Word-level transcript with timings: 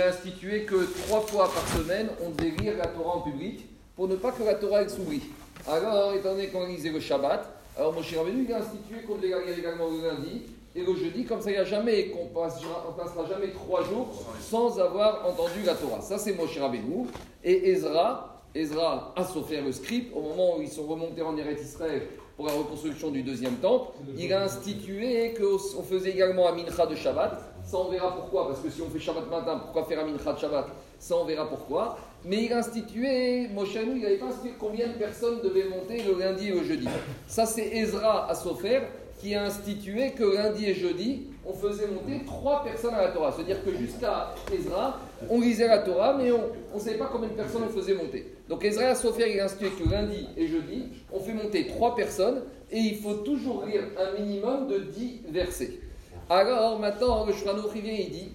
a 0.00 0.08
institué 0.08 0.64
que 0.64 0.88
trois 1.06 1.20
fois 1.20 1.50
par 1.52 1.66
semaine, 1.68 2.08
on 2.24 2.30
devait 2.30 2.50
lire 2.50 2.76
la 2.76 2.86
Torah 2.86 3.16
en 3.16 3.20
public 3.20 3.66
pour 3.94 4.08
ne 4.08 4.16
pas 4.16 4.32
que 4.32 4.42
la 4.42 4.54
Torah 4.54 4.82
elle 4.82 4.90
s'oublie. 4.90 5.22
Alors, 5.66 6.14
étant 6.14 6.30
donné 6.30 6.48
qu'on 6.48 6.66
lisait 6.66 6.90
le 6.90 7.00
Shabbat, 7.00 7.48
alors 7.76 7.92
Moshe 7.92 8.14
Rabbeinu, 8.14 8.44
il 8.48 8.52
a 8.52 8.58
institué 8.58 9.02
qu'on 9.06 9.16
devait 9.16 9.28
lire 9.28 9.58
également 9.58 9.88
le 9.88 10.08
lundi 10.08 10.42
et 10.74 10.82
le 10.82 10.94
jeudi, 10.94 11.24
comme 11.24 11.40
ça 11.40 11.50
il 11.50 11.54
n'y 11.54 11.58
a 11.58 11.64
jamais, 11.64 12.08
qu'on 12.08 12.26
passera, 12.26 12.94
passera 12.96 13.26
jamais 13.26 13.50
trois 13.52 13.82
jours 13.82 14.08
sans 14.40 14.78
avoir 14.78 15.26
entendu 15.26 15.62
la 15.64 15.74
Torah. 15.74 16.00
Ça 16.00 16.18
c'est 16.18 16.34
Moshe 16.34 16.58
Rabbeinu. 16.58 17.06
Et 17.42 17.70
Ezra, 17.70 18.35
Ezra 18.56 19.12
a 19.16 19.24
souffert 19.24 19.62
le 19.64 19.72
script 19.72 20.14
au 20.14 20.22
moment 20.22 20.56
où 20.56 20.62
ils 20.62 20.68
sont 20.68 20.86
remontés 20.86 21.22
en 21.22 21.36
Eretz 21.36 21.62
Israël 21.62 22.02
pour 22.36 22.46
la 22.46 22.52
reconstruction 22.52 23.10
du 23.10 23.22
deuxième 23.22 23.56
temple. 23.56 23.92
Il 24.16 24.32
a 24.32 24.42
institué 24.44 25.34
qu'on 25.34 25.82
faisait 25.82 26.10
également 26.10 26.48
un 26.48 26.52
mincha 26.52 26.86
de 26.86 26.94
Shabbat. 26.94 27.40
Ça 27.64 27.78
on 27.78 27.90
verra 27.90 28.14
pourquoi, 28.14 28.48
parce 28.48 28.60
que 28.60 28.70
si 28.70 28.80
on 28.80 28.88
fait 28.88 28.98
Shabbat 28.98 29.28
matin, 29.30 29.58
pourquoi 29.58 29.84
faire 29.84 30.00
un 30.00 30.06
mincha 30.06 30.32
de 30.32 30.38
Shabbat? 30.38 30.68
Ça 30.98 31.16
on 31.16 31.24
verra 31.24 31.48
pourquoi. 31.48 31.98
Mais 32.24 32.44
il 32.44 32.52
a 32.52 32.58
institué, 32.58 33.48
Moshe 33.48 33.74
il 33.74 34.00
n'avait 34.00 34.16
pas 34.16 34.26
institué 34.26 34.54
combien 34.58 34.88
de 34.88 34.94
personnes 34.94 35.40
devaient 35.42 35.68
monter 35.68 36.02
le 36.02 36.18
lundi 36.18 36.48
et 36.48 36.52
le 36.52 36.64
jeudi. 36.64 36.88
Ça 37.26 37.46
c'est 37.46 37.66
Ezra 37.66 38.28
à 38.28 38.34
Sofer 38.34 38.80
qui 39.18 39.34
a 39.34 39.44
institué 39.44 40.12
que 40.12 40.24
lundi 40.24 40.66
et 40.66 40.74
jeudi, 40.74 41.28
on 41.44 41.52
faisait 41.52 41.86
monter 41.86 42.24
trois 42.24 42.62
personnes 42.62 42.94
à 42.94 43.02
la 43.02 43.08
Torah. 43.08 43.32
C'est-à-dire 43.32 43.64
que 43.64 43.70
jusqu'à 43.76 44.34
Ezra, 44.52 45.00
on 45.30 45.40
lisait 45.40 45.68
la 45.68 45.78
Torah, 45.78 46.16
mais 46.18 46.30
on 46.32 46.50
ne 46.74 46.80
savait 46.80 46.98
pas 46.98 47.08
combien 47.10 47.28
de 47.28 47.34
personnes 47.34 47.62
on 47.64 47.68
faisait 47.68 47.94
monter. 47.94 48.34
Donc 48.48 48.64
Ezra 48.64 48.94
Sophia, 48.94 49.26
il 49.26 49.40
a 49.40 49.44
institué 49.44 49.70
que 49.70 49.88
lundi 49.88 50.26
et 50.36 50.46
jeudi, 50.46 50.84
on 51.12 51.20
fait 51.20 51.32
monter 51.32 51.66
trois 51.66 51.94
personnes, 51.94 52.42
et 52.70 52.78
il 52.78 52.96
faut 52.96 53.14
toujours 53.14 53.64
lire 53.64 53.82
un 53.98 54.20
minimum 54.20 54.68
de 54.68 54.78
dix 54.78 55.20
versets. 55.28 55.80
Alors 56.28 56.78
maintenant, 56.78 57.24
le 57.24 57.32
Shulchan 57.32 57.54
vient 57.72 57.92
et 57.92 58.10
dit, 58.10 58.32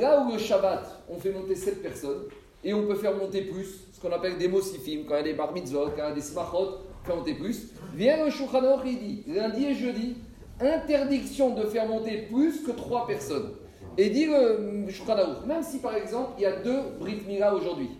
là 0.00 0.24
où 0.26 0.32
le 0.32 0.38
Shabbat, 0.38 1.04
on 1.08 1.18
fait 1.18 1.30
monter 1.30 1.54
sept 1.54 1.82
personnes, 1.82 2.22
et 2.64 2.74
on 2.74 2.86
peut 2.86 2.96
faire 2.96 3.14
monter 3.14 3.42
plus, 3.42 3.84
ce 3.92 4.00
qu'on 4.00 4.10
appelle 4.12 4.38
des 4.38 4.48
mosifim, 4.48 5.04
quand 5.06 5.14
il 5.14 5.18
y 5.18 5.20
a 5.20 5.22
des 5.22 5.34
bar 5.34 5.52
mitzvot, 5.52 5.90
quand 5.90 6.04
il 6.04 6.08
y 6.08 6.12
a 6.12 6.12
des 6.12 6.20
smachot, 6.20 6.78
faire 7.06 7.16
monter 7.16 7.34
plus. 7.34 7.68
Vient 7.94 8.24
le 8.24 8.30
Shulchan 8.30 8.60
il 8.84 8.98
dit, 8.98 9.24
lundi 9.28 9.64
et 9.64 9.74
jeudi, 9.74 10.16
interdiction 10.60 11.54
de 11.54 11.62
faire 11.62 11.86
monter 11.86 12.26
plus 12.30 12.62
que 12.62 12.72
trois 12.72 13.06
personnes. 13.06 13.52
Et 13.96 14.10
dit 14.10 14.26
le 14.26 14.86
Shulchan 14.90 15.16
même 15.46 15.62
si 15.62 15.78
par 15.78 15.94
exemple 15.94 16.32
il 16.38 16.42
y 16.42 16.46
a 16.46 16.56
deux 16.56 16.80
Brit 17.00 17.22
Mila 17.26 17.54
aujourd'hui, 17.54 17.90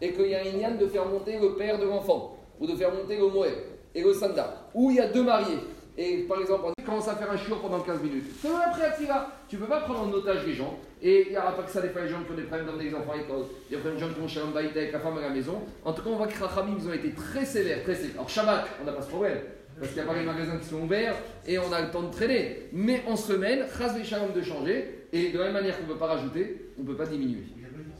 et 0.00 0.12
qu'il 0.12 0.26
y 0.26 0.34
a 0.34 0.40
un 0.40 0.44
Inyan 0.44 0.76
de 0.78 0.86
faire 0.86 1.06
monter 1.06 1.38
le 1.38 1.56
père 1.56 1.78
de 1.78 1.86
l'enfant, 1.86 2.36
ou 2.60 2.66
de 2.66 2.74
faire 2.74 2.94
monter 2.94 3.16
le 3.16 3.28
Moed 3.28 3.54
et 3.94 4.02
le 4.02 4.12
Sanda, 4.14 4.68
ou 4.74 4.90
il 4.90 4.96
y 4.96 5.00
a 5.00 5.08
deux 5.08 5.24
mariés, 5.24 5.58
et 6.00 6.24
par 6.26 6.40
exemple 6.40 6.64
on 6.66 6.82
commence 6.82 7.08
à 7.08 7.14
faire 7.14 7.30
un 7.30 7.36
chiot 7.36 7.56
pendant 7.60 7.80
15 7.80 8.02
minutes, 8.02 8.24
c'est 8.40 8.48
après 8.48 8.86
Atira, 8.86 9.30
tu 9.48 9.56
ne 9.56 9.60
peux 9.60 9.68
pas 9.68 9.80
prendre 9.80 10.00
en 10.00 10.12
otage 10.12 10.46
les 10.46 10.54
gens, 10.54 10.78
et 11.02 11.26
il 11.26 11.30
n'y 11.32 11.36
aura 11.36 11.54
pas 11.54 11.62
que 11.62 11.70
ça 11.70 11.82
des 11.82 11.90
fois 11.90 12.02
les 12.02 12.08
gens 12.08 12.22
qui 12.24 12.32
ont 12.32 12.36
des 12.36 12.44
problèmes 12.44 12.66
d'emmener 12.66 12.84
les 12.84 12.94
enfants 12.94 13.12
à 13.12 13.18
l'école, 13.18 13.44
il 13.70 13.76
y 13.76 13.80
a 13.80 13.90
des 13.90 13.98
gens 13.98 14.08
qui 14.08 14.20
vont 14.20 14.26
chez 14.26 14.40
avec 14.40 14.92
la 14.92 14.98
femme 14.98 15.18
à 15.18 15.20
la 15.20 15.30
maison, 15.30 15.60
en 15.84 15.92
tout 15.92 16.02
cas 16.02 16.08
on 16.08 16.16
voit 16.16 16.26
que 16.26 16.42
Rachamim 16.42 16.76
ils 16.80 16.88
ont 16.88 16.92
été 16.94 17.10
très 17.10 17.44
sévères, 17.44 17.82
très 17.82 17.94
sévères. 17.94 18.14
Alors 18.14 18.30
Shabbat, 18.30 18.66
on 18.80 18.84
n'a 18.86 18.92
pas 18.92 19.02
ce 19.02 19.08
problème, 19.08 19.38
parce 19.78 19.92
qu'il 19.92 20.02
n'y 20.02 20.08
a 20.08 20.12
pas 20.12 20.18
les 20.18 20.26
magasins 20.26 20.56
qui 20.58 20.68
sont 20.68 20.82
ouverts 20.82 21.14
et 21.46 21.58
on 21.58 21.72
a 21.72 21.80
le 21.80 21.90
temps 21.90 22.02
de 22.02 22.12
traîner. 22.12 22.68
Mais 22.72 23.02
en 23.06 23.16
semaine, 23.16 23.64
chas 23.78 23.94
shalom 24.04 24.32
de 24.32 24.42
changer 24.42 25.06
et 25.12 25.30
de 25.30 25.38
la 25.38 25.44
même 25.44 25.54
manière 25.54 25.76
qu'on 25.76 25.86
ne 25.86 25.92
peut 25.92 25.98
pas 25.98 26.06
rajouter, 26.06 26.70
on 26.78 26.82
ne 26.82 26.86
peut 26.86 26.96
pas 26.96 27.06
diminuer. 27.06 27.44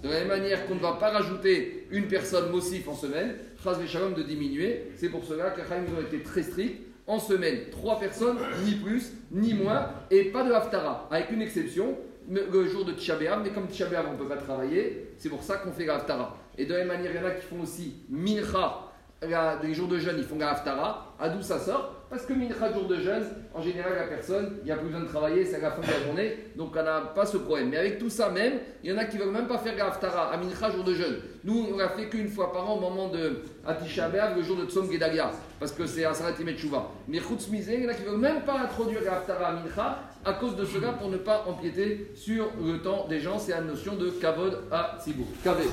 De 0.03 0.09
la 0.09 0.21
même 0.21 0.29
manière 0.29 0.67
qu'on 0.67 0.77
ne 0.77 0.81
va 0.81 0.93
pas 0.95 1.11
rajouter 1.11 1.87
une 1.91 2.07
personne 2.07 2.51
mossif 2.51 2.89
en 2.89 2.95
semaine, 2.95 3.35
chas 3.63 3.79
shalom 3.87 4.15
de 4.15 4.23
diminuer. 4.23 4.93
C'est 4.97 5.09
pour 5.09 5.25
cela 5.25 5.51
que 5.51 5.61
les 5.61 5.95
ont 5.95 6.01
été 6.07 6.23
très 6.23 6.43
stricts. 6.43 6.90
En 7.07 7.19
semaine, 7.19 7.71
trois 7.71 7.99
personnes, 7.99 8.39
ni 8.65 8.75
plus, 8.77 9.13
ni 9.31 9.55
moins, 9.55 9.89
et 10.11 10.25
pas 10.27 10.45
de 10.45 10.53
haftara, 10.53 11.09
avec 11.11 11.31
une 11.31 11.43
exception, 11.43 11.97
le 12.29 12.69
jour 12.69 12.85
de 12.85 12.93
Tisha 12.93 13.17
mais 13.43 13.51
comme 13.51 13.67
Tisha 13.67 13.87
on 14.09 14.13
ne 14.13 14.19
peut 14.19 14.29
pas 14.29 14.37
travailler, 14.37 15.09
c'est 15.17 15.29
pour 15.29 15.43
ça 15.43 15.57
qu'on 15.57 15.73
fait 15.73 15.89
haftara. 15.89 16.37
Et 16.57 16.67
de 16.67 16.73
la 16.73 16.81
même 16.81 16.89
manière, 16.89 17.11
il 17.13 17.21
y 17.21 17.25
en 17.25 17.27
a 17.27 17.31
qui 17.33 17.47
font 17.47 17.63
aussi 17.63 17.95
mincha, 18.09 18.90
les 19.23 19.75
jours 19.75 19.89
de 19.89 19.99
jeûne, 19.99 20.17
ils 20.19 20.25
font 20.25 20.39
la 20.39 20.51
haftara. 20.51 21.15
À 21.19 21.29
d'où 21.29 21.43
ça 21.43 21.59
sort 21.59 22.07
Parce 22.09 22.25
que 22.25 22.33
mincha, 22.33 22.73
jour 22.73 22.89
de 22.89 22.97
jeûne, 22.97 23.25
en 23.55 23.61
général, 23.61 23.93
la 23.95 24.05
personne, 24.05 24.57
il 24.63 24.65
n'y 24.65 24.71
a 24.71 24.77
plus 24.77 24.87
besoin 24.87 25.03
de 25.03 25.09
travailler, 25.09 25.45
c'est 25.45 25.57
à 25.57 25.61
la 25.61 25.71
fin 25.73 25.83
de 25.83 25.87
la 25.87 26.01
journée, 26.07 26.39
donc 26.57 26.75
on 26.75 26.83
n'a 26.83 27.01
pas 27.15 27.27
ce 27.27 27.37
problème. 27.37 27.69
Mais 27.69 27.77
avec 27.77 27.99
tout 27.99 28.09
ça 28.09 28.31
même, 28.31 28.55
il 28.83 28.91
y 28.91 28.95
en 28.95 28.97
a 28.97 29.05
qui 29.05 29.19
ne 29.19 29.25
veulent 29.25 29.33
même 29.33 29.47
pas 29.47 29.59
faire 29.59 29.77
la 29.77 29.89
haftara 29.89 30.33
à 30.33 30.37
mincha, 30.39 30.71
jour 30.71 30.85
de 30.85 30.95
jeûne. 30.95 31.17
Nous, 31.45 31.69
on 31.73 31.77
l'a 31.77 31.91
fait 31.91 32.09
qu'une 32.09 32.29
fois 32.29 32.53
par 32.53 32.71
an 32.71 32.77
au 32.77 32.81
moment 32.81 33.09
de 33.09 33.43
Atisha 33.67 34.09
le 34.35 34.43
jour 34.43 34.57
de 34.57 34.65
Tzom 34.65 34.91
Gedalia, 34.91 35.31
parce 35.59 35.73
que 35.73 35.87
c'est 35.87 36.07
Asarat 36.07 36.33
Chouva. 36.57 36.89
Mais 37.07 37.19
Chutz 37.19 37.49
il 37.53 37.83
y 37.83 37.87
en 37.87 37.91
a 37.91 37.95
qui 37.95 38.03
ne 38.03 38.09
veulent 38.09 38.19
même 38.19 38.43
pas 38.43 38.59
introduire 38.61 39.03
la 39.05 39.19
haftara 39.19 39.49
à 39.49 39.53
mincha, 39.53 39.99
à 40.25 40.33
cause 40.35 40.57
de 40.57 40.65
cela, 40.65 40.93
pour 40.93 41.11
ne 41.11 41.19
pas 41.19 41.45
empiéter 41.47 42.13
sur 42.15 42.47
le 42.63 42.79
temps 42.79 43.07
des 43.09 43.21
gens. 43.21 43.39
C'est 43.39 43.53
la 43.53 43.61
notion 43.61 43.97
de 43.97 44.09
kavod 44.11 44.63
à 44.71 44.97
Tzibur. 44.99 45.27
Kavod. 45.45 45.67